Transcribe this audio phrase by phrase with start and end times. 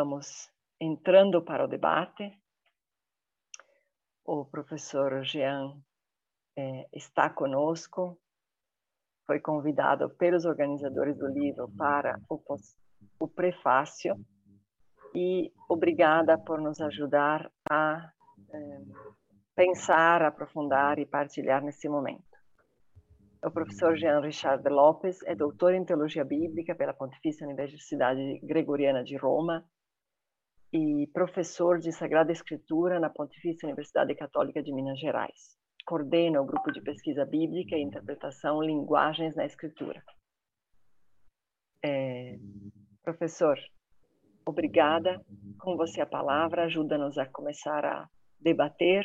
[0.00, 0.50] vamos
[0.80, 2.32] entrando para o debate.
[4.24, 5.76] O professor Jean
[6.56, 8.18] é, está conosco,
[9.26, 12.40] foi convidado pelos organizadores do livro para o,
[13.20, 14.14] o prefácio
[15.14, 18.10] e obrigada por nos ajudar a
[18.54, 18.80] é,
[19.54, 22.24] pensar, aprofundar e partilhar nesse momento.
[23.44, 29.16] O professor Jean Richard Lopes é doutor em Teologia Bíblica pela Pontifícia Universidade Gregoriana de
[29.16, 29.62] Roma
[30.72, 35.58] e professor de Sagrada Escritura na Pontifícia Universidade Católica de Minas Gerais.
[35.84, 40.02] Coordena o grupo de pesquisa bíblica e interpretação Linguagens na Escritura.
[41.84, 42.38] É,
[43.02, 43.58] professor,
[44.46, 45.20] obrigada.
[45.58, 48.08] Com você a palavra, ajuda-nos a começar a
[48.38, 49.04] debater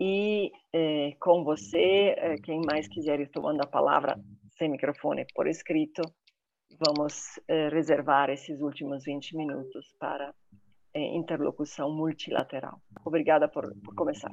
[0.00, 4.20] e é, com você, é, quem mais quiser ir tomando a palavra
[4.58, 6.02] sem microfone por escrito,
[6.78, 10.34] vamos é, reservar esses últimos 20 minutos para
[11.00, 12.80] interlocução multilateral.
[13.04, 14.30] Obrigada por, por começar.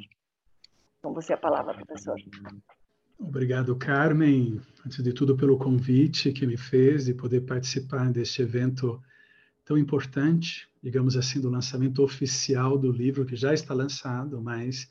[1.02, 2.16] Com você a palavra, professor.
[3.18, 9.02] Obrigado, Carmen, antes de tudo pelo convite que me fez de poder participar deste evento
[9.64, 14.90] tão importante, digamos assim, do lançamento oficial do livro que já está lançado, mas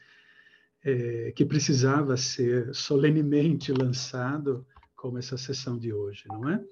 [0.84, 6.64] é, que precisava ser solenemente lançado como essa sessão de hoje, não é?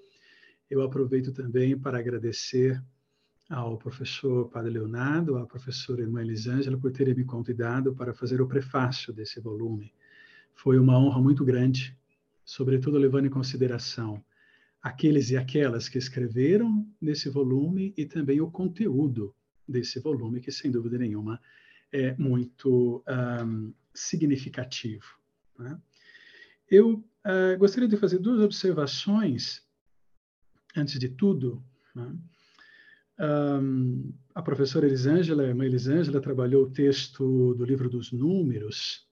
[0.70, 2.82] Eu aproveito também para agradecer
[3.48, 8.46] ao professor Padre Leonardo, à professora irmã Elisângela por terem me convidado para fazer o
[8.46, 9.92] prefácio desse volume.
[10.54, 11.96] Foi uma honra muito grande,
[12.44, 14.22] sobretudo levando em consideração
[14.82, 19.34] aqueles e aquelas que escreveram nesse volume e também o conteúdo
[19.66, 21.40] desse volume, que sem dúvida nenhuma
[21.90, 23.02] é muito
[23.44, 25.18] um, significativo.
[25.58, 25.78] Né?
[26.70, 29.62] Eu uh, gostaria de fazer duas observações,
[30.76, 31.62] antes de tudo.
[31.94, 32.14] Né?
[33.20, 39.08] Um, a professora Elisângela, a irmã Elisângela, trabalhou o texto do livro dos Números,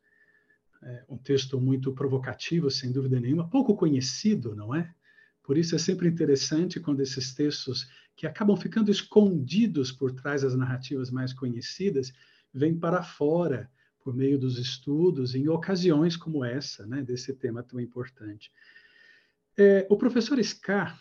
[0.82, 4.94] é um texto muito provocativo, sem dúvida nenhuma, pouco conhecido, não é?
[5.42, 10.54] Por isso é sempre interessante quando esses textos que acabam ficando escondidos por trás das
[10.54, 12.12] narrativas mais conhecidas
[12.52, 17.80] vêm para fora por meio dos estudos em ocasiões como essa, né, desse tema tão
[17.80, 18.52] importante.
[19.56, 21.00] É, o professor Scar,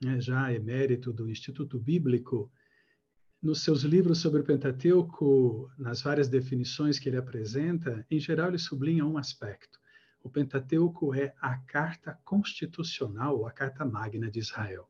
[0.00, 2.50] né, já emérito do Instituto Bíblico,
[3.42, 8.58] nos seus livros sobre o Pentateuco, nas várias definições que ele apresenta, em geral ele
[8.58, 9.78] sublinha um aspecto.
[10.22, 14.88] O Pentateuco é a carta constitucional, a carta magna de Israel.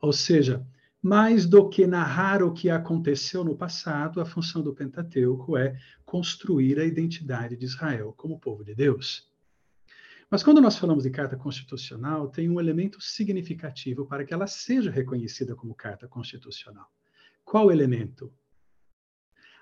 [0.00, 0.66] Ou seja,
[1.00, 6.80] mais do que narrar o que aconteceu no passado, a função do Pentateuco é construir
[6.80, 9.27] a identidade de Israel como povo de Deus.
[10.30, 14.90] Mas quando nós falamos de carta constitucional, tem um elemento significativo para que ela seja
[14.90, 16.86] reconhecida como carta constitucional.
[17.44, 18.30] Qual elemento?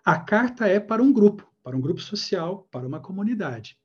[0.05, 3.79] A carta é para um grupo, para um grupo social, para uma comunidade.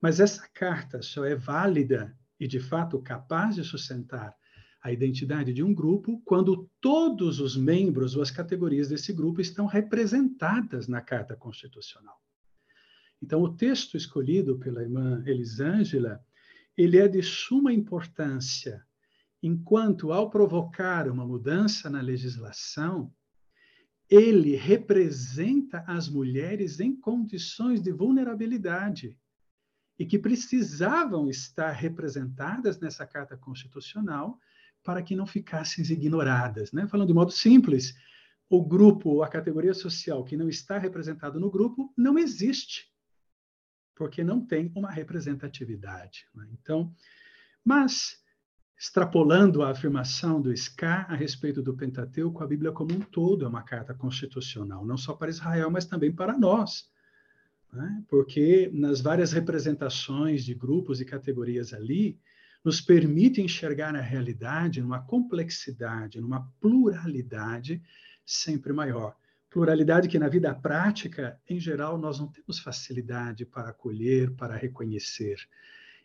[0.00, 4.34] Mas essa carta só é válida e, de fato, capaz de sustentar
[4.82, 9.66] a identidade de um grupo quando todos os membros ou as categorias desse grupo estão
[9.66, 12.20] representadas na Carta Constitucional.
[13.22, 16.24] Então, o texto escolhido pela irmã Elisângela,
[16.76, 18.84] ele é de suma importância,
[19.42, 23.12] enquanto, ao provocar uma mudança na legislação,
[24.08, 29.16] ele representa as mulheres em condições de vulnerabilidade
[29.98, 34.38] e que precisavam estar representadas nessa Carta Constitucional
[34.82, 36.72] para que não ficassem ignoradas.
[36.72, 36.86] Né?
[36.86, 37.94] Falando de modo simples,
[38.48, 42.87] o grupo, a categoria social que não está representado no grupo, não existe,
[43.98, 46.24] porque não tem uma representatividade.
[46.32, 46.46] Né?
[46.52, 46.94] Então,
[47.64, 48.22] mas,
[48.78, 53.48] extrapolando a afirmação do SCA a respeito do Pentateuco, a Bíblia como um todo é
[53.48, 56.88] uma carta constitucional, não só para Israel, mas também para nós.
[57.72, 58.04] Né?
[58.08, 62.20] Porque nas várias representações de grupos e categorias ali,
[62.64, 67.82] nos permite enxergar a realidade numa complexidade, numa pluralidade
[68.24, 69.16] sempre maior.
[69.50, 75.38] Pluralidade que na vida prática, em geral, nós não temos facilidade para acolher, para reconhecer,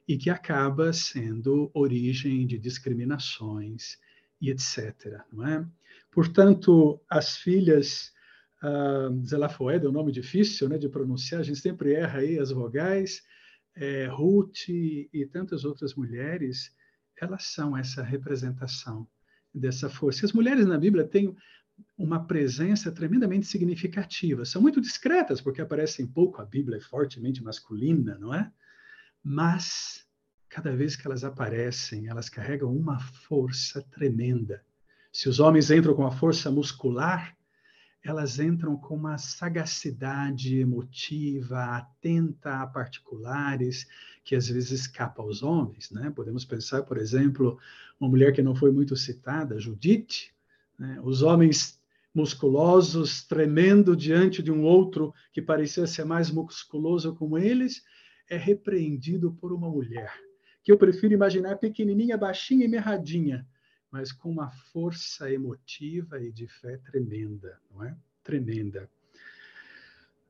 [0.07, 3.97] e que acaba sendo origem de discriminações
[4.39, 5.21] e etc.
[5.31, 5.65] Não é?
[6.11, 8.13] Portanto, as filhas
[8.61, 12.51] uh, Zelafoed é um nome difícil né, de pronunciar, a gente sempre erra aí as
[12.51, 13.23] vogais,
[13.75, 16.71] é, Ruth e, e tantas outras mulheres,
[17.19, 19.07] elas são essa representação
[19.53, 20.25] dessa força.
[20.25, 21.35] As mulheres na Bíblia têm
[21.97, 24.45] uma presença tremendamente significativa.
[24.45, 28.51] São muito discretas, porque aparecem pouco, a Bíblia é fortemente masculina, não é?
[29.23, 30.05] Mas,
[30.49, 34.63] cada vez que elas aparecem, elas carregam uma força tremenda.
[35.11, 37.37] Se os homens entram com a força muscular,
[38.03, 43.87] elas entram com uma sagacidade emotiva, atenta a particulares,
[44.25, 45.89] que às vezes escapa aos homens.
[45.89, 46.11] Né?
[46.13, 47.57] Podemos pensar, por exemplo,
[47.99, 50.32] uma mulher que não foi muito citada, Judite.
[50.77, 50.99] Né?
[51.03, 51.79] Os homens
[52.13, 57.83] musculosos, tremendo diante de um outro que parecia ser mais musculoso como eles,
[58.29, 60.13] é repreendido por uma mulher,
[60.63, 63.47] que eu prefiro imaginar pequenininha, baixinha e mirradinha,
[63.91, 67.95] mas com uma força emotiva e de fé tremenda, não é?
[68.23, 68.89] Tremenda.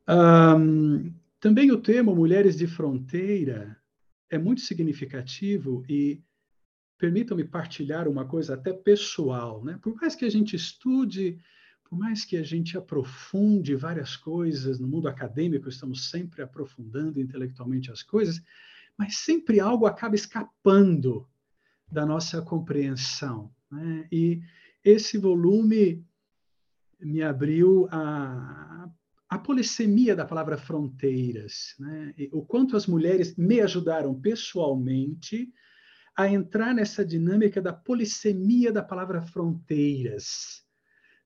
[0.08, 3.78] Um, também o tema Mulheres de Fronteira
[4.30, 6.22] é muito significativo e
[6.98, 9.78] permitam-me partilhar uma coisa até pessoal, né?
[9.82, 11.40] Por mais que a gente estude,
[11.84, 17.92] por mais que a gente aprofunde várias coisas no mundo acadêmico, estamos sempre aprofundando intelectualmente
[17.92, 18.42] as coisas,
[18.98, 21.28] mas sempre algo acaba escapando
[21.92, 23.54] da nossa compreensão.
[23.72, 24.08] Né?
[24.12, 24.42] E
[24.84, 26.06] esse volume
[27.00, 28.90] me abriu a,
[29.30, 32.14] a polissemia da palavra fronteiras, né?
[32.32, 35.54] o quanto as mulheres me ajudaram pessoalmente
[36.16, 40.64] a entrar nessa dinâmica da polissemia da palavra fronteiras,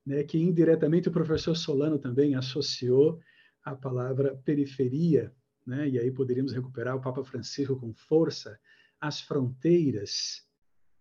[0.05, 0.23] né?
[0.23, 3.19] que indiretamente o professor Solano também associou
[3.63, 5.33] à palavra periferia,
[5.65, 5.89] né?
[5.89, 8.57] e aí poderíamos recuperar o Papa Francisco com força,
[8.99, 10.47] as fronteiras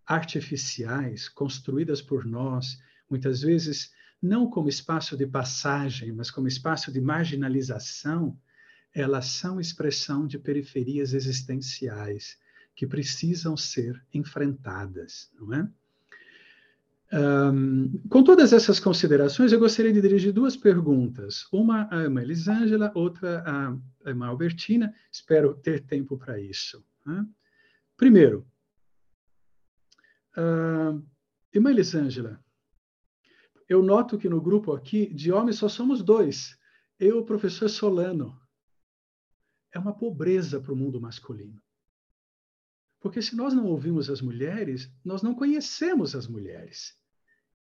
[0.05, 2.79] artificiais construídas por nós,
[3.09, 8.37] muitas vezes não como espaço de passagem, mas como espaço de marginalização,
[8.93, 12.39] elas são expressão de periferias existenciais
[12.77, 15.69] que precisam ser enfrentadas, não é?
[17.13, 21.47] Um, com todas essas considerações, eu gostaria de dirigir duas perguntas.
[21.53, 24.93] Uma à irmã Elisângela, outra à irmã Albertina.
[25.11, 26.85] Espero ter tempo para isso.
[27.05, 27.27] Né?
[27.97, 28.47] Primeiro,
[30.37, 31.03] Uh,
[31.51, 32.45] irmã Elisângela,
[33.67, 36.59] eu noto que no grupo aqui, de homens só somos dois.
[36.99, 38.39] Eu e o professor Solano.
[39.73, 41.61] É uma pobreza para o mundo masculino.
[43.07, 46.99] Porque se nós não ouvimos as mulheres, nós não conhecemos as mulheres.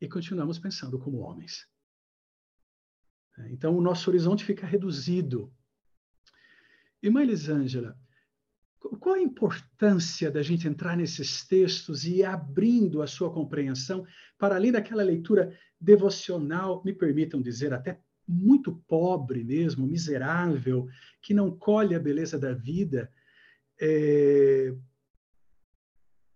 [0.01, 1.69] E continuamos pensando como homens.
[3.51, 5.53] Então, o nosso horizonte fica reduzido.
[7.03, 7.95] Irmã Elisângela,
[8.99, 14.07] qual a importância da gente entrar nesses textos e ir abrindo a sua compreensão
[14.39, 20.89] para além daquela leitura devocional, me permitam dizer, até muito pobre mesmo, miserável,
[21.21, 23.13] que não colhe a beleza da vida,
[23.79, 24.75] é,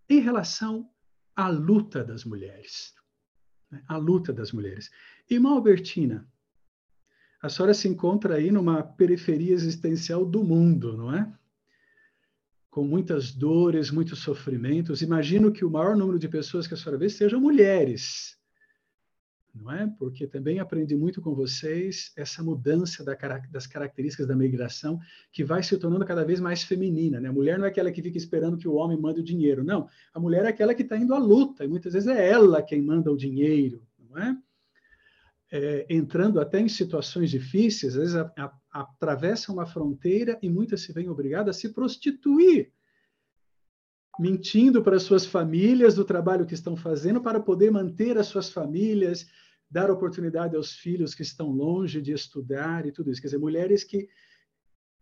[0.09, 0.89] em relação
[1.35, 2.95] à luta das mulheres.
[3.71, 3.83] Né?
[3.87, 4.91] A luta das mulheres.
[5.29, 6.27] Irmã Albertina,
[7.43, 11.33] a senhora se encontra aí numa periferia existencial do mundo, não é?
[12.71, 15.03] com muitas dores, muitos sofrimentos.
[15.03, 18.38] Imagino que o maior número de pessoas que a senhora vê sejam mulheres,
[19.61, 19.93] não é?
[19.99, 23.17] Porque também aprendi muito com vocês essa mudança da,
[23.51, 24.99] das características da migração
[25.33, 27.29] que vai se tornando cada vez mais feminina, né?
[27.29, 29.89] A mulher não é aquela que fica esperando que o homem mande o dinheiro, não.
[30.15, 32.81] A mulher é aquela que está indo à luta e muitas vezes é ela quem
[32.81, 34.37] manda o dinheiro, não é?
[35.51, 40.83] É, entrando até em situações difíceis, às vezes a, a, atravessam uma fronteira e muitas
[40.83, 42.71] se veem obrigadas a se prostituir,
[44.19, 49.27] mentindo para suas famílias do trabalho que estão fazendo para poder manter as suas famílias,
[49.71, 53.21] dar oportunidade aos filhos que estão longe de estudar e tudo isso.
[53.21, 54.09] Quer dizer, mulheres que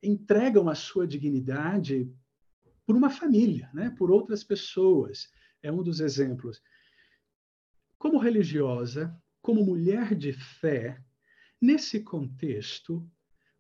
[0.03, 2.11] entregam a sua dignidade
[2.85, 3.95] por uma família, né?
[3.97, 5.29] por outras pessoas.
[5.63, 6.63] É um dos exemplos.
[7.99, 11.01] Como religiosa, como mulher de fé,
[11.61, 13.09] nesse contexto,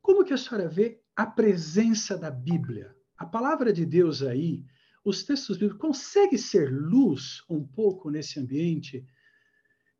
[0.02, 2.94] como que a senhora vê a presença da Bíblia?
[3.16, 4.64] A palavra de Deus aí,
[5.04, 9.06] os textos bíblicos, consegue ser luz um pouco nesse ambiente?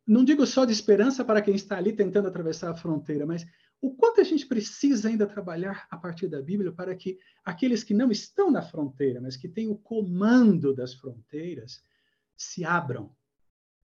[0.07, 3.47] Não digo só de esperança para quem está ali tentando atravessar a fronteira, mas
[3.81, 7.93] o quanto a gente precisa ainda trabalhar a partir da Bíblia para que aqueles que
[7.93, 11.83] não estão na fronteira, mas que têm o comando das fronteiras,
[12.37, 13.15] se abram,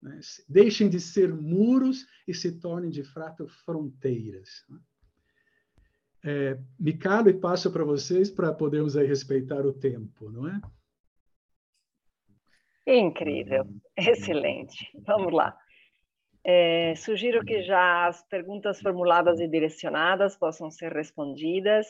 [0.02, 0.20] né?
[0.48, 4.66] deixem de ser muros e se tornem de fato fronteiras.
[4.70, 4.80] Né?
[6.24, 10.62] é, me calo e passo para vocês para podermos aí respeitar o tempo, não é?
[12.88, 13.66] Incrível,
[13.96, 14.90] excelente.
[15.06, 15.58] Vamos lá.
[16.44, 21.88] É, sugiro que já as perguntas formuladas e direcionadas possam ser respondidas.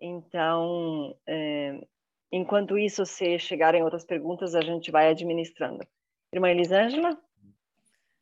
[0.00, 1.80] Então, é,
[2.32, 5.86] enquanto isso, se chegarem outras perguntas, a gente vai administrando.
[6.32, 7.18] Irmã Elisângela?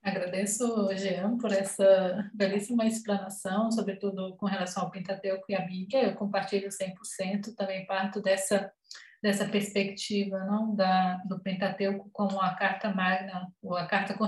[0.03, 6.09] Agradeço, Jean, por essa belíssima explanação, sobretudo com relação ao Pentateuco e à Bíblia.
[6.09, 8.73] Eu compartilho 100%, também parto dessa,
[9.23, 14.19] dessa perspectiva não, da, do Pentateuco como a carta magna, ou a carta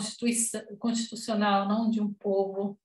[0.78, 2.78] constitucional não de um povo,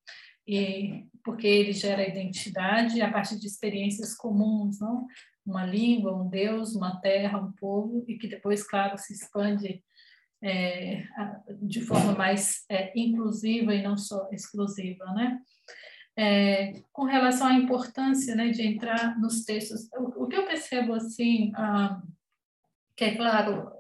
[0.48, 5.06] e porque ele gera identidade a partir de experiências comuns, não?
[5.46, 9.84] Uma língua, um Deus, uma terra, um povo, e que depois, claro, se expande
[10.42, 11.04] é,
[11.62, 15.40] de forma mais é, inclusiva e não só exclusiva, né?
[16.22, 20.94] É, com relação à importância né, de entrar nos textos, o, o que eu percebo
[20.94, 22.02] assim, ah,
[22.94, 23.72] que é claro,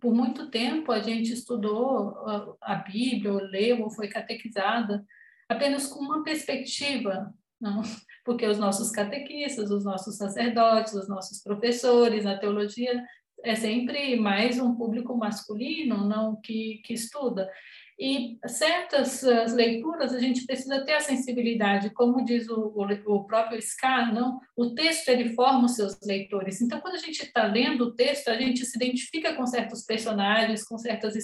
[0.00, 5.04] por muito tempo a gente estudou a Bíblia, ou leu, ou foi catequizada
[5.48, 7.82] apenas com uma perspectiva, não?
[8.24, 13.04] porque os nossos catequistas, os nossos sacerdotes, os nossos professores na teologia
[13.42, 17.50] é sempre mais um público masculino, não que, que estuda.
[17.98, 22.72] E certas leituras a gente precisa ter a sensibilidade, como diz o,
[23.06, 24.38] o, próprio Scar, não?
[24.56, 26.60] o texto ele forma os seus leitores.
[26.60, 30.64] Então, quando a gente está lendo o texto, a gente se identifica com certos personagens,
[30.64, 31.14] com certas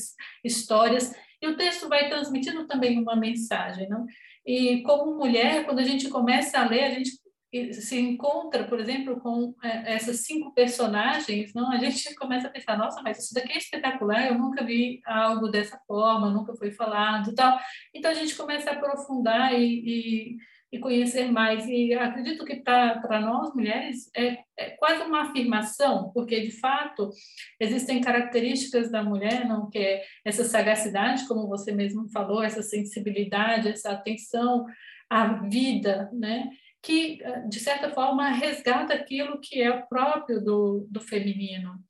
[0.42, 3.88] histórias, e o texto vai transmitindo também uma mensagem.
[3.88, 4.04] Não?
[4.44, 7.12] E como mulher, quando a gente começa a ler, a gente
[7.72, 12.76] se encontra, por exemplo, com é, essas cinco personagens, não, a gente começa a pensar,
[12.76, 17.34] nossa, mas isso daqui é espetacular, eu nunca vi algo dessa forma, nunca foi falado,
[17.34, 17.58] tal.
[17.94, 20.36] Então a gente começa a aprofundar e, e,
[20.72, 21.66] e conhecer mais.
[21.68, 27.10] E acredito que para nós mulheres é, é, quase uma afirmação, porque de fato
[27.60, 33.68] existem características da mulher, não que é essa sagacidade, como você mesmo falou, essa sensibilidade,
[33.68, 34.66] essa atenção
[35.08, 36.50] à vida, né?
[36.84, 41.82] Que, eh, de certa forma, resgata aquilo que é próprio do, do feminino.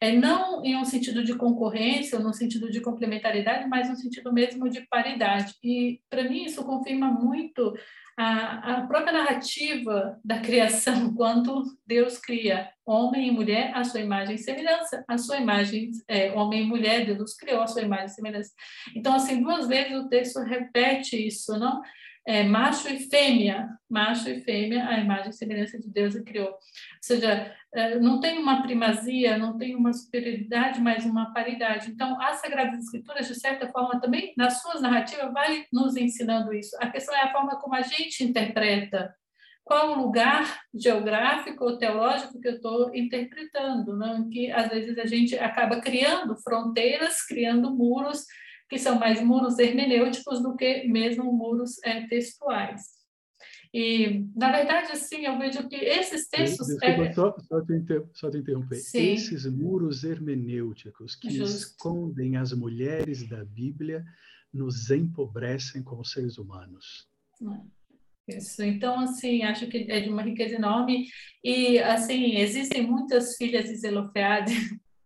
[0.00, 4.32] É não em um sentido de concorrência, ou no sentido de complementaridade, mas no sentido
[4.32, 5.54] mesmo de paridade.
[5.62, 7.72] E, para mim, isso confirma muito
[8.18, 14.34] a, a própria narrativa da criação, quando Deus cria homem e mulher à sua imagem
[14.34, 15.04] e semelhança.
[15.06, 18.50] A sua imagem, é, homem e mulher, Deus criou a sua imagem e semelhança.
[18.96, 21.80] Então, assim, duas vezes o texto repete isso, não?
[22.26, 26.48] É, macho e fêmea, macho e fêmea, a imagem e semelhança de Deus criou.
[26.48, 26.58] Ou
[27.00, 31.90] seja, é, não tem uma primazia, não tem uma superioridade, mas uma paridade.
[31.90, 36.76] Então, as Sagradas Escrituras, de certa forma, também, nas suas narrativas, vai nos ensinando isso.
[36.80, 39.14] A questão é a forma como a gente interpreta.
[39.64, 44.28] Qual o lugar geográfico ou teológico que eu estou interpretando, não?
[44.28, 48.26] que às vezes a gente acaba criando fronteiras, criando muros,
[48.70, 53.00] que são mais muros hermenêuticos do que mesmo muros é, textuais.
[53.74, 56.68] E, na verdade, assim, eu vejo que esses textos...
[56.68, 57.12] Desculpa, é...
[57.12, 58.04] só, só, te inter...
[58.14, 58.76] só te interromper.
[58.76, 59.12] Sim.
[59.12, 61.56] Esses muros hermenêuticos que Justo.
[61.56, 64.04] escondem as mulheres da Bíblia
[64.52, 67.08] nos empobrecem como seres humanos.
[68.26, 68.62] Isso.
[68.62, 71.06] Então, assim, acho que é de uma riqueza enorme.
[71.42, 74.52] E, assim, existem muitas filhas de Zelofeade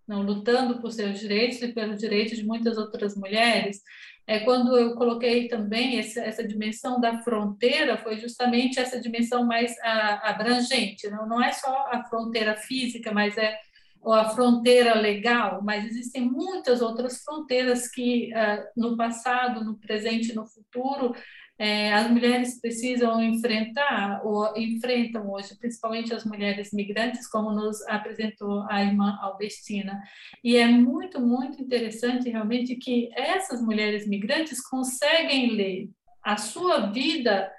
[0.06, 3.82] não lutando por seus direitos e pelos direitos de muitas outras mulheres.
[4.26, 9.78] É quando eu coloquei também essa, essa dimensão da fronteira, foi justamente essa dimensão mais
[9.80, 11.08] a, abrangente.
[11.10, 13.58] Não, não é só a fronteira física, mas é
[14.06, 20.34] a fronteira legal, mas existem muitas outras fronteiras que uh, no passado, no presente e
[20.34, 21.14] no futuro
[21.56, 28.66] é, as mulheres precisam enfrentar, ou enfrentam hoje, principalmente as mulheres migrantes, como nos apresentou
[28.68, 30.02] a irmã Albertina.
[30.42, 35.90] E é muito, muito interessante realmente que essas mulheres migrantes conseguem ler
[36.22, 37.52] a sua vida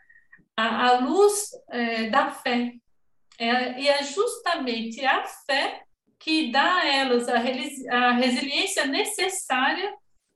[0.57, 2.73] à, à luz é, da fé.
[3.37, 5.81] É, e é justamente a fé
[6.19, 9.93] que dá a elas a, a resiliência necessária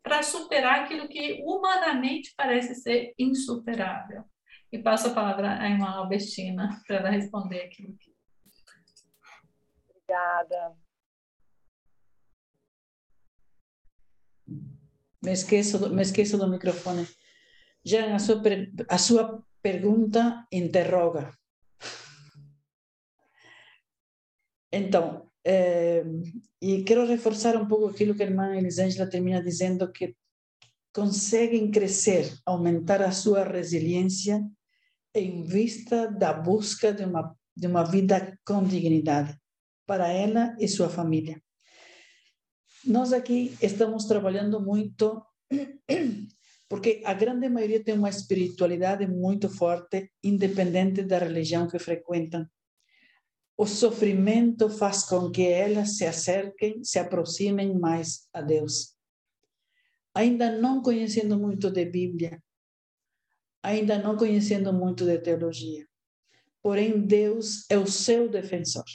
[0.09, 4.23] para superar aquilo que humanamente parece ser insuperável.
[4.71, 7.95] E passo a palavra à irmã Albertina para ela responder aquilo.
[9.87, 10.75] Obrigada.
[15.21, 17.07] Me esqueço, me esqueço do microfone.
[17.85, 18.41] Já a sua,
[18.89, 21.37] a sua pergunta interroga.
[24.71, 30.15] Então, e quero reforçar um pouco aquilo que a irmã Elisângela termina dizendo, que
[30.93, 34.43] conseguem crescer, aumentar a sua resiliência
[35.15, 39.37] em vista da busca de uma, de uma vida com dignidade
[39.85, 41.41] para ela e sua família.
[42.85, 45.21] Nós aqui estamos trabalhando muito
[46.69, 52.47] porque a grande maioria tem uma espiritualidade muito forte, independente da religião que frequentam
[53.59, 58.95] o sofrimento faz com que elas se acerquem, se aproximem mais a Deus.
[60.15, 62.41] Ainda não conhecendo muito de Bíblia,
[63.61, 65.85] ainda não conhecendo muito de teologia,
[66.61, 68.85] porém Deus é o seu defensor.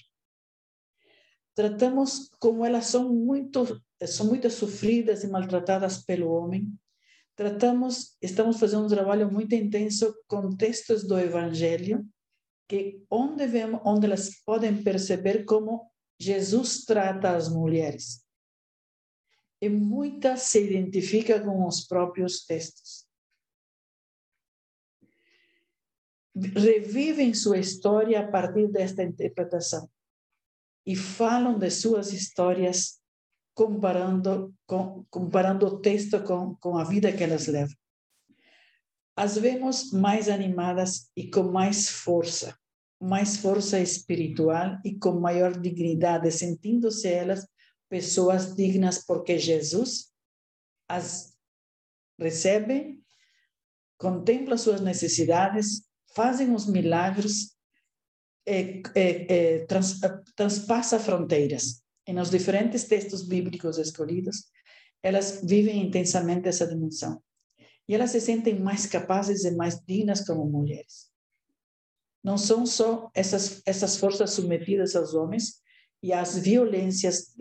[1.55, 6.73] Tratamos como elas são muito são muito sofridas e maltratadas pelo homem,
[7.37, 12.03] tratamos, estamos fazendo um trabalho muito intenso com textos do Evangelho,
[12.69, 18.25] que onde vemos, onde elas podem perceber como Jesus trata as mulheres.
[19.61, 23.07] E muitas se identifica com os próprios textos.
[26.37, 29.89] Revivem sua história a partir desta interpretação
[30.85, 33.01] e falam de suas histórias
[33.55, 37.77] comparando, com, comparando o texto com, com a vida que elas levam.
[39.17, 42.59] As vemos mais animadas e com mais força,
[43.01, 47.47] mais força espiritual e com maior dignidade, sentindo-se elas
[47.89, 50.13] pessoas dignas porque Jesus
[50.89, 51.33] as
[52.19, 53.01] recebe,
[53.99, 55.83] contempla suas necessidades,
[56.15, 57.57] fazem os milagres,
[59.69, 60.01] trans,
[60.35, 64.45] transpassa fronteiras e nos diferentes textos bíblicos escolhidos,
[65.03, 67.23] elas vivem intensamente essa dimensão.
[67.89, 71.11] E elas se sentem mais capazes e mais dignas como mulheres.
[72.23, 75.63] Não são só essas, essas forças submetidas aos homens
[76.03, 77.35] e às violências,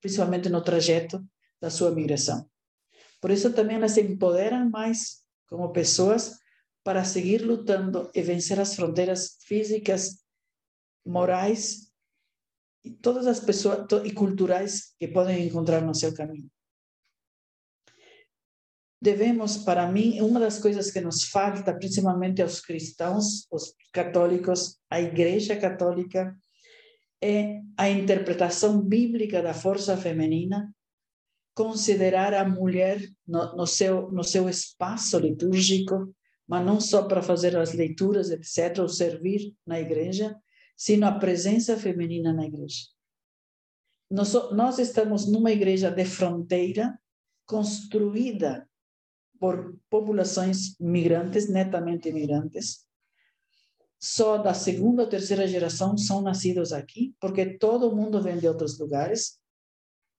[0.00, 1.24] principalmente no trajeto
[1.60, 2.48] da sua migração.
[3.20, 6.36] Por isso também elas se empoderam mais como pessoas
[6.82, 10.22] para seguir lutando e vencer as fronteiras físicas,
[11.06, 11.90] morais
[12.84, 16.50] e todas as pessoas e culturais que podem encontrar no seu caminho.
[19.00, 25.00] Devemos, para mim, uma das coisas que nos falta, principalmente aos cristãos, os católicos, a
[25.00, 26.34] Igreja Católica,
[27.22, 30.74] é a interpretação bíblica da força feminina,
[31.54, 36.14] considerar a mulher no, no, seu, no seu espaço litúrgico,
[36.46, 40.36] mas não só para fazer as leituras, etc., ou servir na igreja,
[40.76, 42.84] sino a presença feminina na igreja.
[44.10, 46.98] Nós, nós estamos numa igreja de fronteira
[47.46, 48.68] construída
[49.38, 52.84] por populações migrantes, netamente migrantes.
[54.00, 58.78] Só da segunda ou terceira geração são nascidos aqui, porque todo mundo vem de outros
[58.78, 59.38] lugares.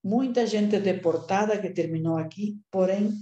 [0.03, 3.13] Muita gente deportada que terminou aqui, porém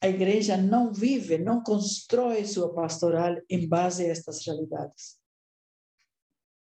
[0.00, 5.22] a igreja não vive, não constrói sua pastoral em base a estas realidades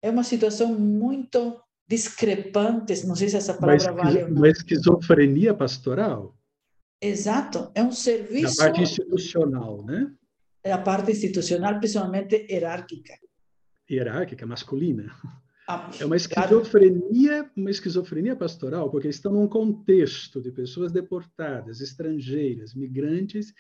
[0.02, 4.38] é uma situação muito discrepante, não sei se essa palavra uma vale ou não.
[4.38, 6.36] Uma esquizofrenia pastoral?
[7.02, 8.62] Exato, é um serviço...
[8.62, 10.12] A parte institucional, né?
[10.64, 13.14] É a parte institucional, principalmente hierárquica.
[13.90, 15.16] Hierárquica, masculina.
[15.68, 22.74] Ah, é uma esquizofrenia, uma esquizofrenia pastoral, porque estão num contexto de pessoas deportadas, estrangeiras,
[22.74, 23.54] migrantes,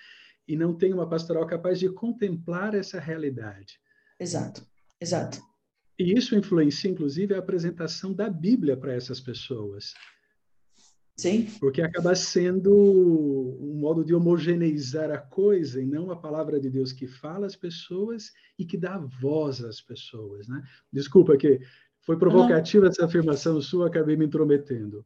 [0.47, 3.79] e não tem uma pastoral capaz de contemplar essa realidade.
[4.19, 4.65] Exato,
[4.99, 5.39] exato.
[5.97, 9.93] E isso influencia, inclusive, a apresentação da Bíblia para essas pessoas.
[11.19, 11.47] Sim.
[11.59, 16.93] Porque acaba sendo um modo de homogeneizar a coisa e não a palavra de Deus
[16.93, 20.47] que fala às pessoas e que dá voz às pessoas.
[20.47, 20.63] Né?
[20.93, 21.59] Desculpa que
[21.99, 22.91] foi provocativa não.
[22.91, 25.05] essa afirmação sua, acabei me intrometendo.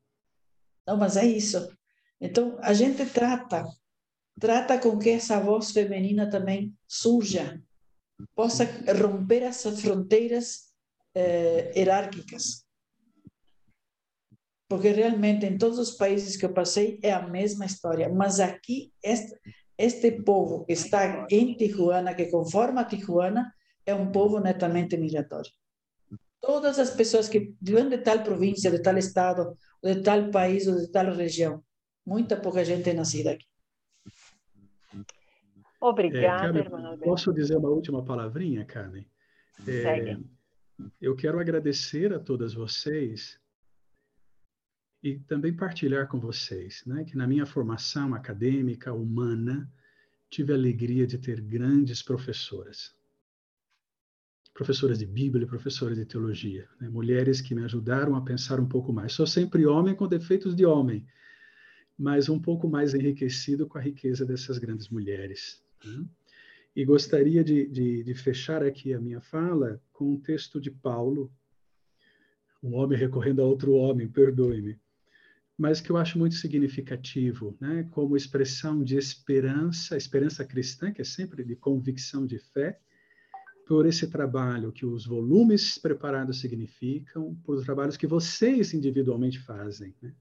[0.85, 1.67] Não, mas é isso.
[2.21, 3.65] Então, a gente trata,
[4.39, 7.59] trata com que essa voz feminina também surja,
[8.35, 8.65] possa
[9.01, 10.73] romper essas fronteiras
[11.15, 12.63] eh, hierárquicas.
[14.67, 18.09] Porque realmente em todos os países que eu passei é a mesma história.
[18.09, 19.37] Mas aqui, este,
[19.77, 23.53] este povo que está em Tijuana, que conforma Tijuana,
[23.85, 25.51] é um povo netamente migratório.
[26.41, 30.77] Todas as pessoas que vêm de tal província, de tal estado, de tal país ou
[30.77, 31.63] de tal região,
[32.05, 33.45] muita pouca gente é nascida aqui.
[35.79, 39.05] Obrigada, é, Carmen, Posso dizer uma última palavrinha, Carmen?
[39.67, 40.25] É, Segue
[40.99, 43.39] eu quero agradecer a todas vocês
[45.03, 49.69] e também partilhar com vocês, né, que na minha formação acadêmica humana
[50.29, 52.95] tive a alegria de ter grandes professoras,
[54.53, 58.93] professoras de Bíblia, professoras de teologia, né, mulheres que me ajudaram a pensar um pouco
[58.93, 59.11] mais.
[59.11, 61.05] Sou sempre homem com defeitos de homem,
[61.97, 65.61] mas um pouco mais enriquecido com a riqueza dessas grandes mulheres.
[65.83, 66.05] Né?
[66.73, 71.31] E gostaria de, de, de, fechar aqui a minha fala com um texto de Paulo,
[72.63, 74.79] um homem recorrendo a outro homem, perdoe-me,
[75.57, 77.87] mas que eu acho muito significativo, né?
[77.91, 82.79] como expressão de esperança, esperança cristã, que é sempre de convicção de fé,
[83.65, 89.95] por esse trabalho que os volumes preparados significam, por os trabalhos que vocês individualmente fazem.
[90.01, 90.13] Né?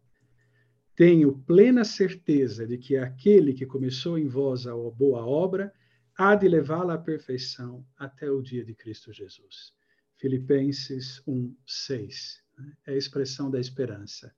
[0.94, 5.72] Tenho plena certeza de que aquele que começou em vós a boa obra
[6.16, 9.72] há de levá-la à perfeição até o dia de Cristo Jesus.
[10.18, 12.42] Filipenses 1, 6.
[12.58, 12.72] Né?
[12.86, 14.32] É a expressão da esperança.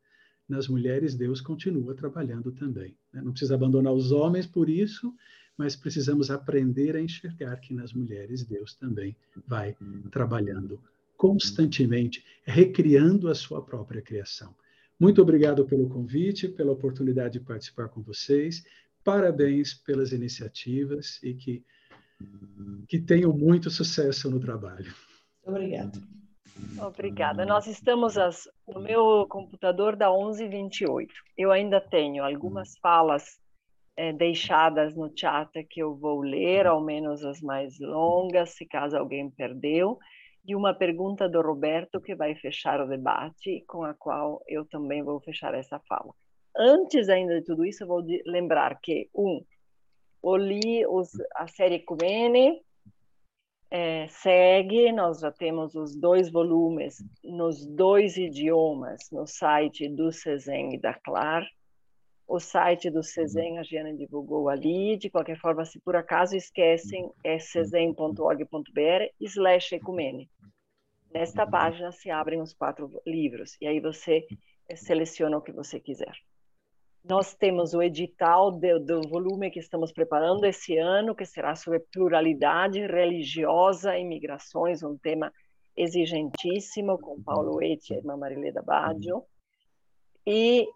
[0.49, 2.97] Nas mulheres, Deus continua trabalhando também.
[3.13, 3.23] Né?
[3.23, 5.15] Não precisa abandonar os homens por isso,
[5.57, 9.77] mas precisamos aprender a enxergar que nas mulheres Deus também vai
[10.11, 10.81] trabalhando
[11.17, 14.55] constantemente, recriando a sua própria criação.
[14.99, 18.65] Muito obrigado pelo convite, pela oportunidade de participar com vocês.
[19.03, 21.65] Parabéns pelas iniciativas e que,
[22.89, 24.93] que tenham muito sucesso no trabalho.
[25.45, 26.01] Obrigada.
[26.81, 27.45] Obrigada.
[27.45, 28.15] Nós estamos
[28.67, 31.09] no meu computador da 11:28.
[31.37, 33.39] Eu ainda tenho algumas falas
[33.97, 38.97] é, deixadas no chat que eu vou ler, ao menos as mais longas, se caso
[38.97, 39.99] alguém perdeu,
[40.47, 45.03] e uma pergunta do Roberto que vai fechar o debate, com a qual eu também
[45.03, 46.13] vou fechar essa fala.
[46.57, 49.43] Antes ainda de tudo isso, eu vou lembrar que, um,
[50.23, 52.61] eu li os, a série Cumene,
[53.77, 60.77] é, segue, nós já temos os dois volumes nos dois idiomas no site do Cezem
[60.77, 61.45] e da Clar.
[62.25, 64.97] O site do Cezem, a Giana divulgou ali.
[64.97, 70.31] De qualquer forma, se por acaso esquecem, é cezem.org.br slash ecumene.
[71.13, 74.25] Nesta página se abrem os quatro livros e aí você
[74.77, 76.15] seleciona o que você quiser.
[77.07, 81.81] Nós temos o edital do, do, volume que estamos preparando esse ano, que será sobre
[81.93, 85.31] pluralidade religiosa e migrações, um tema
[85.77, 89.23] exigentíssimo, com Paulo Eti e a irmã Marileda Baggio.
[90.27, 90.67] E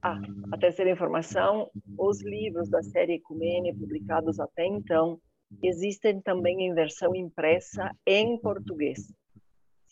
[0.00, 0.20] ah,
[0.52, 5.18] a terceira informação, os livros da série Ecumene, publicados até então,
[5.60, 9.12] existem também em versão impressa em português.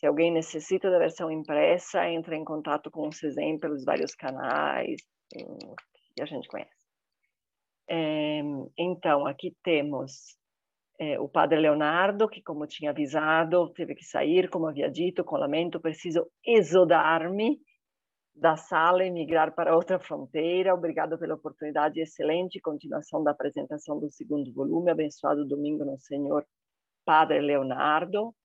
[0.03, 4.97] Se alguém necessita da versão impressa, entra em contato com o CISEM pelos vários canais
[5.29, 6.85] que a gente conhece.
[7.89, 8.41] É,
[8.77, 10.37] então, aqui temos
[10.99, 15.37] é, o padre Leonardo, que, como tinha avisado, teve que sair, como havia dito, com
[15.37, 17.57] lamento, preciso exodar-me
[18.35, 20.73] da sala e migrar para outra fronteira.
[20.73, 24.91] Obrigado pela oportunidade excelente continuação da apresentação do segundo volume.
[24.91, 26.45] Abençoado domingo no Senhor,
[27.05, 28.35] Padre Leonardo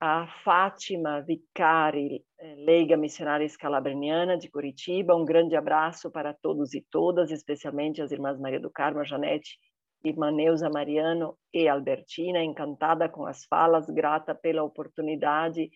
[0.00, 5.16] a Fátima Vicari, eh, leiga missionária escalabriniana de Curitiba.
[5.16, 9.58] Um grande abraço para todos e todas, especialmente as irmãs Maria do Carmo, Janete,
[10.04, 12.42] irmã Neuza Mariano e Albertina.
[12.44, 15.68] Encantada com as falas, grata pela oportunidade.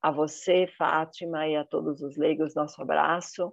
[0.00, 3.52] A você, Fátima, e a todos os leigos, nosso abraço.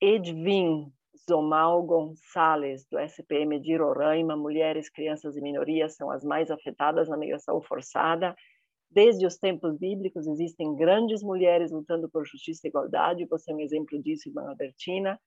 [0.00, 0.92] Edvin
[1.30, 7.16] Zomal Gonçalves, do SPM de Roraima, mulheres, crianças e minorias são as mais afetadas na
[7.16, 8.34] migração forçada
[8.96, 13.26] Desde os tempos bíblicos existem grandes mulheres lutando por justiça e igualdade.
[13.26, 15.20] Você é um exemplo disso, irmã Albertina.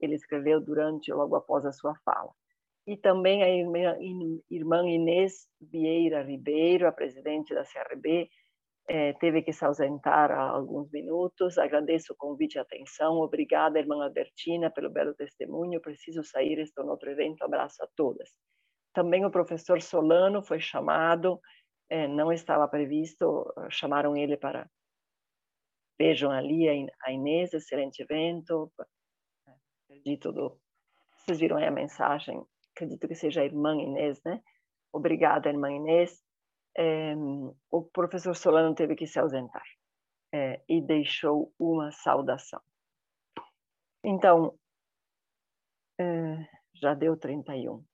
[0.00, 2.30] Ele escreveu durante, logo após a sua fala.
[2.86, 8.30] E também a irmã, Inês Vieira Ribeiro, a presidente da CRB,
[8.88, 11.58] é, teve que se ausentar há alguns minutos.
[11.58, 13.18] Agradeço o convite e a atenção.
[13.18, 15.78] Obrigada, irmã Albertina, pelo belo testemunho.
[15.82, 17.42] Preciso sair, estou no outro evento.
[17.42, 18.30] Abraço a todas.
[18.94, 21.38] Também o professor Solano foi chamado
[21.90, 24.70] é, não estava previsto, chamaram ele para.
[25.98, 26.68] Vejam ali
[27.02, 28.72] a Inês, excelente evento.
[29.84, 30.58] Acredito do.
[31.18, 32.40] Vocês viram aí a mensagem?
[32.74, 34.40] Acredito que seja a irmã Inês, né?
[34.92, 36.22] Obrigada, irmã Inês.
[36.78, 37.12] É,
[37.70, 39.66] o professor Solano teve que se ausentar
[40.32, 42.62] é, e deixou uma saudação.
[44.04, 44.56] Então,
[45.98, 47.84] é, já deu 31.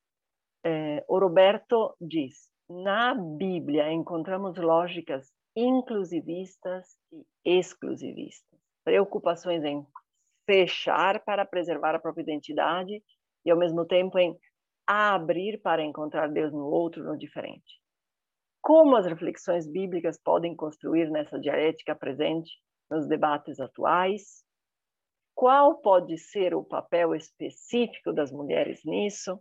[0.65, 7.25] É, o Roberto diz: na Bíblia encontramos lógicas inclusivistas e
[7.59, 9.87] exclusivistas, preocupações em
[10.45, 13.03] fechar para preservar a própria identidade
[13.45, 14.37] e ao mesmo tempo em
[14.87, 17.81] abrir para encontrar Deus no outro, no diferente.
[18.63, 22.51] Como as reflexões bíblicas podem construir nessa dialética presente
[22.91, 24.45] nos debates atuais?
[25.35, 29.39] Qual pode ser o papel específico das mulheres nisso?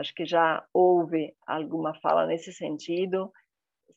[0.00, 3.30] Acho que já houve alguma fala nesse sentido.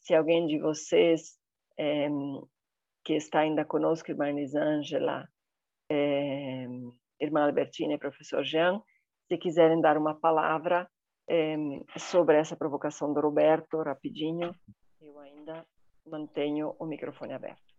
[0.02, 1.40] Se alguém de vocês
[1.80, 2.10] é,
[3.06, 5.26] que está ainda conosco, irmã Elisângela,
[5.90, 6.68] é,
[7.22, 8.82] irmã Albertina e professor Jean,
[9.30, 10.90] se quiserem dar uma palavra
[11.30, 11.56] é,
[11.98, 14.54] sobre essa provocação do Roberto, rapidinho,
[15.00, 15.66] eu ainda
[16.06, 17.73] mantenho o microfone aberto.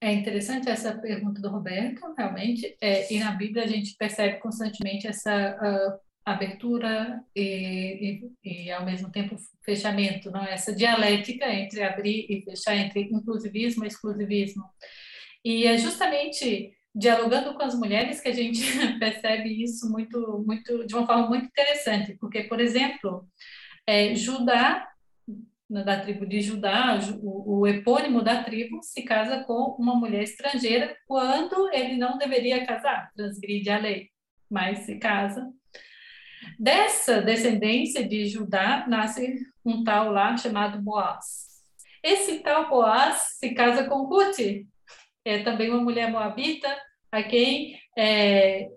[0.00, 5.08] É interessante essa pergunta do Roberto, realmente, é, e na Bíblia a gente percebe constantemente
[5.08, 10.44] essa uh, abertura e, e, e, ao mesmo tempo, fechamento, não?
[10.44, 10.54] É?
[10.54, 14.64] essa dialética entre abrir e fechar, entre inclusivismo e exclusivismo.
[15.44, 18.60] E é justamente dialogando com as mulheres que a gente
[18.98, 23.26] percebe isso muito, muito, de uma forma muito interessante, porque, por exemplo,
[23.86, 24.86] é, Judá
[25.68, 30.96] da tribo de Judá, o, o epônimo da tribo, se casa com uma mulher estrangeira
[31.06, 34.08] quando ele não deveria casar, transgride a lei,
[34.50, 35.46] mas se casa.
[36.58, 41.48] Dessa descendência de Judá nasce um tal lá chamado Boaz.
[42.02, 44.38] Esse tal Boaz se casa com Ruth,
[45.24, 46.74] é também uma mulher moabita,
[47.12, 48.68] a quem é,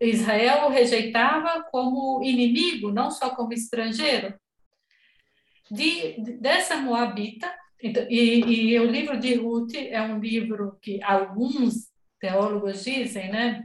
[0.00, 4.34] Israel rejeitava como inimigo, não só como estrangeiro
[5.74, 11.88] de, dessa Moabita, então, e, e, o livro de Ruth é um livro que alguns
[12.18, 13.64] teólogos dizem, né,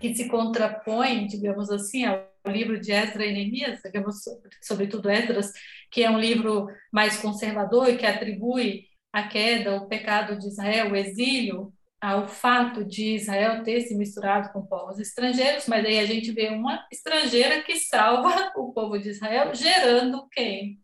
[0.00, 4.16] que se contrapõe, digamos assim, ao livro de Esdras e Neemias, digamos,
[4.62, 5.52] sobretudo Esdras,
[5.90, 10.90] que é um livro mais conservador e que atribui a queda, o pecado de Israel,
[10.90, 16.04] o exílio, ao fato de Israel ter se misturado com povos estrangeiros, mas aí a
[16.04, 20.83] gente vê uma estrangeira que salva o povo de Israel, gerando quem?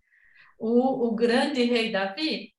[0.60, 2.52] O, o grande rei Davi.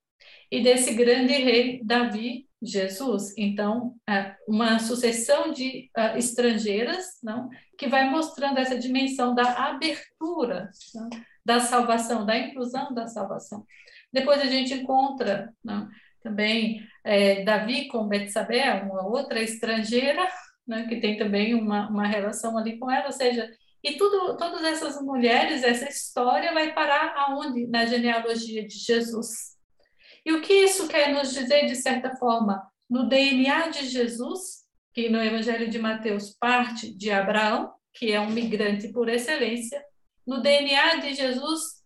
[0.50, 3.34] E desse grande rei Davi, Jesus.
[3.36, 10.70] Então, é uma sucessão de uh, estrangeiras, não, que vai mostrando essa dimensão da abertura,
[10.94, 11.08] não,
[11.44, 13.64] da salvação, da inclusão da salvação.
[14.12, 15.88] Depois a gente encontra não,
[16.22, 20.28] também é, Davi com Betsabé, uma outra estrangeira,
[20.66, 23.50] né, que tem também uma, uma relação ali com ela, ou seja,
[23.82, 27.66] e tudo, todas essas mulheres, essa história vai parar aonde?
[27.66, 29.56] Na genealogia de Jesus.
[30.24, 32.62] E o que isso quer nos dizer, de certa forma?
[32.88, 34.62] No DNA de Jesus,
[34.94, 39.82] que no Evangelho de Mateus parte de Abraão, que é um migrante por excelência,
[40.24, 41.81] no DNA de Jesus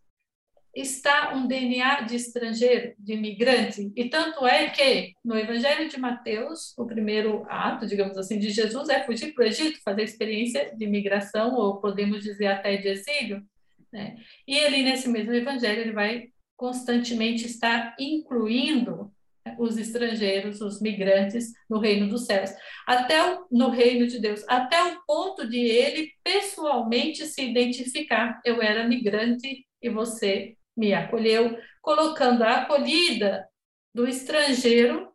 [0.77, 3.91] está um DNA de estrangeiro, de imigrante.
[3.97, 8.91] E tanto é que no Evangelho de Mateus, o primeiro ato, digamos assim, de Jesus
[8.91, 13.43] é fugir para o Egito, fazer experiência de imigração, ou podemos dizer até de exílio.
[13.91, 14.17] Né?
[14.47, 19.11] E ali nesse mesmo Evangelho ele vai constantemente estar incluindo
[19.47, 22.51] né, os estrangeiros, os migrantes no reino dos céus,
[22.87, 28.43] até o, no reino de Deus, até o ponto de ele pessoalmente se identificar.
[28.45, 33.49] Eu era migrante e você me acolheu, colocando a acolhida
[33.95, 35.11] do estrangeiro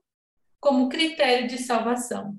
[0.59, 2.35] como critério de salvação.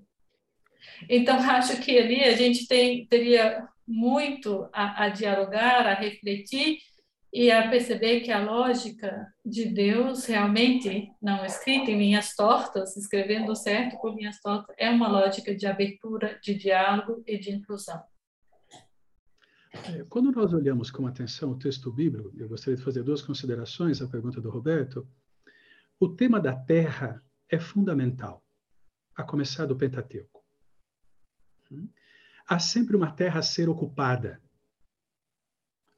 [1.08, 6.78] Então, acho que ali a gente tem, teria muito a, a dialogar, a refletir
[7.32, 13.56] e a perceber que a lógica de Deus realmente não escrita em linhas tortas, escrevendo
[13.56, 18.02] certo por linhas tortas, é uma lógica de abertura, de diálogo e de inclusão.
[19.92, 24.00] É, quando nós olhamos com atenção o texto bíblico, eu gostaria de fazer duas considerações
[24.00, 25.06] à pergunta do Roberto.
[26.00, 28.42] O tema da terra é fundamental,
[29.14, 30.42] a começar do Pentateuco.
[31.70, 31.88] Hum?
[32.46, 34.40] Há sempre uma terra a ser ocupada.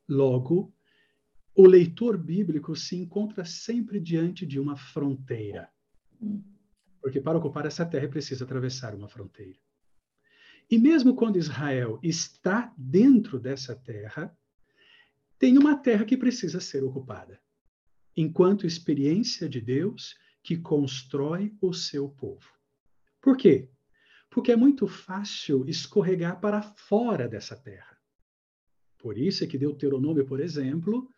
[0.09, 0.75] Logo,
[1.55, 5.71] o leitor bíblico se encontra sempre diante de uma fronteira.
[7.01, 9.59] Porque para ocupar essa terra precisa atravessar uma fronteira.
[10.71, 14.37] E mesmo quando Israel está dentro dessa terra,
[15.39, 17.41] tem uma terra que precisa ser ocupada,
[18.17, 22.49] enquanto experiência de Deus que constrói o seu povo.
[23.21, 23.71] Por quê?
[24.31, 27.97] Porque é muito fácil escorregar para fora dessa terra.
[28.99, 31.09] Por isso é que Deuteronômio, por exemplo,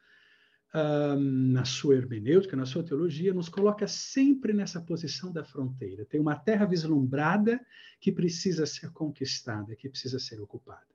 [1.18, 6.04] na sua hermenêutica, na sua teologia, nos coloca sempre nessa posição da fronteira.
[6.04, 7.64] Tem uma terra vislumbrada
[8.00, 10.86] que precisa ser conquistada, que precisa ser ocupada.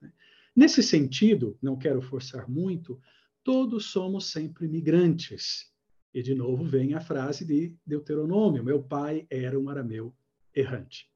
[0.00, 0.10] Né?
[0.54, 2.98] Nesse sentido, não quero forçar muito,
[3.44, 5.70] todos somos sempre migrantes.
[6.14, 10.14] E de novo vem a frase de Deuteronômio: meu pai era um arameu
[10.54, 11.10] errante.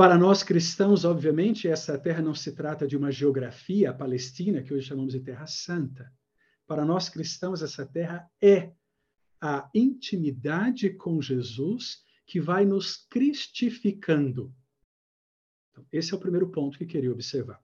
[0.00, 4.86] Para nós cristãos, obviamente, essa terra não se trata de uma geografia palestina, que hoje
[4.86, 6.10] chamamos de Terra Santa.
[6.66, 8.72] Para nós cristãos, essa terra é
[9.38, 14.54] a intimidade com Jesus que vai nos cristificando.
[15.70, 17.60] Então, esse é o primeiro ponto que queria observar.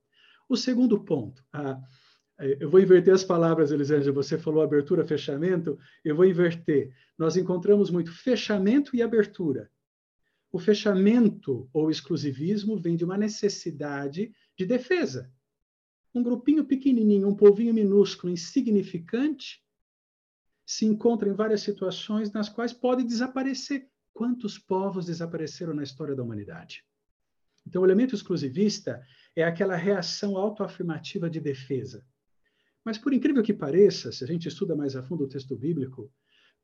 [0.47, 1.81] O segundo ponto, a,
[2.39, 4.13] eu vou inverter as palavras, Elisângela.
[4.13, 5.79] Você falou abertura, fechamento.
[6.05, 6.95] Eu vou inverter.
[7.17, 9.71] Nós encontramos muito fechamento e abertura.
[10.57, 15.31] O fechamento ou exclusivismo vem de uma necessidade de defesa.
[16.15, 19.63] Um grupinho pequenininho, um povinho minúsculo, insignificante,
[20.65, 23.87] se encontra em várias situações nas quais pode desaparecer.
[24.15, 26.87] Quantos povos desapareceram na história da humanidade?
[27.67, 32.03] Então, o elemento exclusivista é aquela reação autoafirmativa de defesa.
[32.83, 36.11] Mas, por incrível que pareça, se a gente estuda mais a fundo o texto bíblico,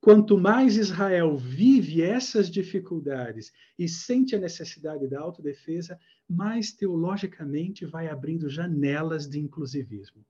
[0.03, 5.97] Quanto mais Israel vive essas dificuldades e sente a necessidade da autodefesa,
[6.29, 10.27] mais teologicamente vai abrindo janelas de inclusivismo.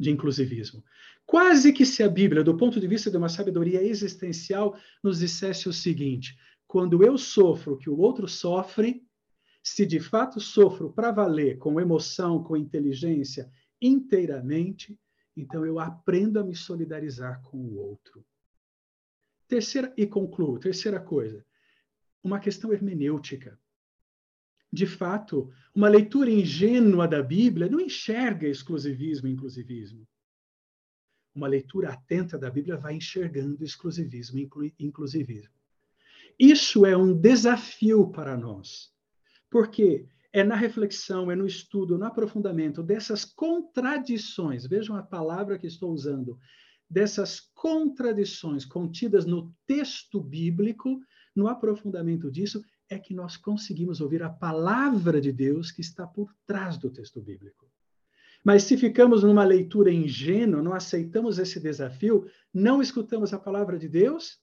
[0.00, 0.82] de inclusivismo.
[1.24, 5.68] Quase que se a Bíblia, do ponto de vista de uma sabedoria existencial, nos dissesse
[5.68, 6.36] o seguinte:
[6.66, 9.06] quando eu sofro o que o outro sofre,
[9.62, 13.48] se de fato sofro para valer, com emoção, com inteligência,
[13.80, 14.98] inteiramente,
[15.36, 18.24] então eu aprendo a me solidarizar com o outro.
[19.48, 21.44] Terceira, e concluo, terceira coisa,
[22.22, 23.58] uma questão hermenêutica.
[24.72, 30.08] De fato, uma leitura ingênua da Bíblia não enxerga exclusivismo e inclusivismo.
[31.34, 35.52] Uma leitura atenta da Bíblia vai enxergando exclusivismo e inclusivismo.
[36.38, 38.92] Isso é um desafio para nós,
[39.50, 45.66] porque é na reflexão, é no estudo, no aprofundamento dessas contradições, vejam a palavra que
[45.66, 46.38] estou usando,
[46.88, 51.00] dessas contradições contidas no texto bíblico,
[51.36, 56.34] no aprofundamento disso, é que nós conseguimos ouvir a palavra de Deus que está por
[56.46, 57.70] trás do texto bíblico.
[58.44, 63.88] Mas se ficamos numa leitura ingênua, não aceitamos esse desafio, não escutamos a palavra de
[63.88, 64.40] Deus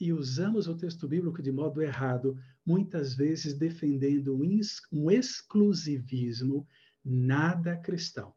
[0.00, 6.66] e usamos o texto bíblico de modo errado, muitas vezes defendendo um, exclusivismo
[7.04, 8.34] nada cristão.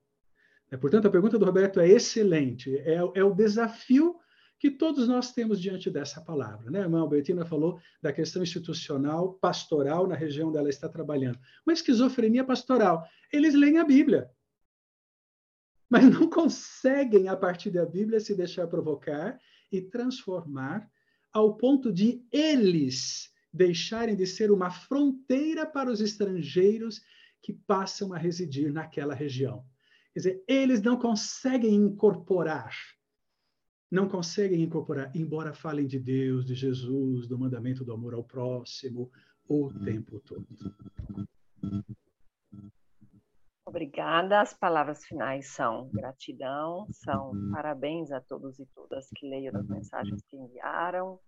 [0.70, 4.15] É, portanto, a pergunta do Roberto é excelente, é, é o desafio
[4.60, 6.70] que todos nós temos diante dessa palavra.
[6.70, 6.80] Né?
[6.80, 11.39] A irmã Albertina falou da questão institucional, pastoral, na região onde ela está trabalhando.
[11.65, 13.08] Uma esquizofrenia pastoral.
[13.32, 14.30] Eles leem a Bíblia,
[15.89, 19.39] mas não conseguem, a partir da Bíblia, se deixar provocar
[19.72, 20.88] e transformar
[21.32, 27.02] ao ponto de eles deixarem de ser uma fronteira para os estrangeiros
[27.42, 29.66] que passam a residir naquela região.
[30.14, 32.74] Quer dizer, eles não conseguem incorporar
[33.92, 39.12] não conseguem incorporar, embora falem de Deus, de Jesus, do mandamento do amor ao próximo,
[39.48, 40.48] o tempo todo.
[43.66, 44.42] Obrigada.
[44.42, 50.22] As palavras finais são gratidão, são parabéns a todos e todas que leram as mensagens
[50.28, 51.20] que enviaram.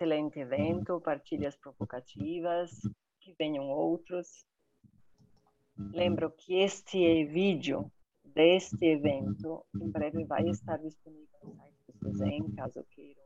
[0.00, 2.70] Excelente evento, partilhas provocativas,
[3.20, 4.46] que venham outros.
[5.76, 7.90] Lembro que este vídeo
[8.22, 13.24] deste evento, em breve vai estar disponível no site do CESEM, caso queiram.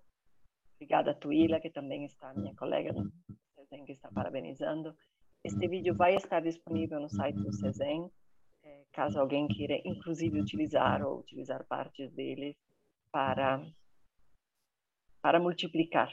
[0.76, 3.12] Obrigada Tuila, que também está, minha colega do
[3.54, 4.96] CESEM, que está parabenizando.
[5.44, 8.10] Este vídeo vai estar disponível no site do CESEM,
[8.62, 12.56] é, caso alguém queira, inclusive, utilizar ou utilizar partes dele
[13.10, 13.62] para,
[15.20, 16.10] para multiplicar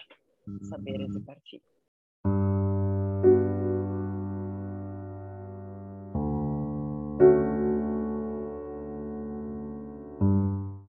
[0.61, 1.11] sapere mm.
[1.11, 1.61] se farci